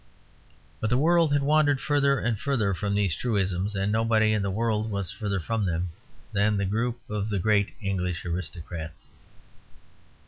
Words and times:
But 0.79 0.89
the 0.89 0.97
world 0.97 1.31
had 1.31 1.43
wandered 1.43 1.79
further 1.79 2.17
and 2.17 2.39
further 2.39 2.73
from 2.73 2.95
these 2.95 3.15
truisms, 3.15 3.75
and 3.75 3.91
nobody 3.91 4.33
in 4.33 4.41
the 4.41 4.49
world 4.49 4.89
was 4.89 5.11
further 5.11 5.39
from 5.39 5.63
them 5.65 5.89
than 6.33 6.57
the 6.57 6.65
group 6.65 6.99
of 7.07 7.29
the 7.29 7.37
great 7.37 7.75
English 7.83 8.25
aristocrats. 8.25 9.09